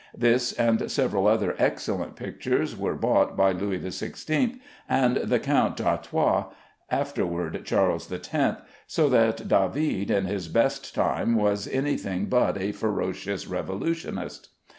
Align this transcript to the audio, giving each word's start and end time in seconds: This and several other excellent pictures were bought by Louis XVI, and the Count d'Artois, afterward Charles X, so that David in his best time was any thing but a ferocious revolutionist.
This 0.17 0.51
and 0.53 0.89
several 0.89 1.27
other 1.27 1.55
excellent 1.59 2.15
pictures 2.15 2.75
were 2.75 2.95
bought 2.95 3.37
by 3.37 3.51
Louis 3.51 3.77
XVI, 3.77 4.59
and 4.89 5.17
the 5.17 5.37
Count 5.37 5.77
d'Artois, 5.77 6.45
afterward 6.89 7.61
Charles 7.65 8.11
X, 8.11 8.61
so 8.87 9.07
that 9.09 9.47
David 9.47 10.09
in 10.09 10.25
his 10.25 10.47
best 10.47 10.95
time 10.95 11.35
was 11.35 11.67
any 11.67 11.97
thing 11.97 12.25
but 12.25 12.57
a 12.59 12.71
ferocious 12.71 13.45
revolutionist. 13.45 14.49